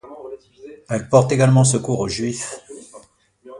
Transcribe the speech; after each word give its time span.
Elle 0.89 1.07
porte 1.09 1.31
également 1.31 1.63
secours 1.63 1.99
aux 1.99 2.07
Juifs. 2.07 2.59